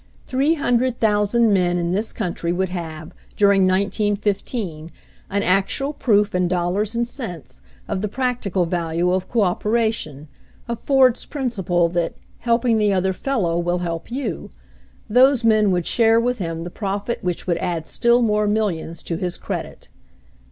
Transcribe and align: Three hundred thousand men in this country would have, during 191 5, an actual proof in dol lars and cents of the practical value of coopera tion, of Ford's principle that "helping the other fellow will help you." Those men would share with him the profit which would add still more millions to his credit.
Three 0.25 0.55
hundred 0.55 0.99
thousand 0.99 1.53
men 1.53 1.77
in 1.77 1.91
this 1.91 2.11
country 2.11 2.51
would 2.51 2.69
have, 2.69 3.11
during 3.37 3.67
191 3.67 4.15
5, 4.15 4.89
an 5.29 5.43
actual 5.43 5.93
proof 5.93 6.33
in 6.33 6.47
dol 6.47 6.71
lars 6.71 6.95
and 6.95 7.07
cents 7.07 7.61
of 7.87 8.01
the 8.01 8.07
practical 8.07 8.65
value 8.65 9.11
of 9.13 9.29
coopera 9.29 9.93
tion, 9.93 10.27
of 10.67 10.79
Ford's 10.79 11.25
principle 11.25 11.87
that 11.89 12.15
"helping 12.39 12.79
the 12.79 12.91
other 12.91 13.13
fellow 13.13 13.59
will 13.59 13.77
help 13.85 14.09
you." 14.11 14.49
Those 15.07 15.43
men 15.43 15.69
would 15.69 15.85
share 15.85 16.19
with 16.19 16.39
him 16.39 16.63
the 16.63 16.71
profit 16.71 17.23
which 17.23 17.45
would 17.45 17.57
add 17.59 17.85
still 17.85 18.23
more 18.23 18.47
millions 18.47 19.03
to 19.03 19.17
his 19.17 19.37
credit. 19.37 19.89